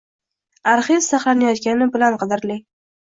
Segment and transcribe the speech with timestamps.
[0.71, 2.57] Arxiv saqlanayotgani bilan qadrli.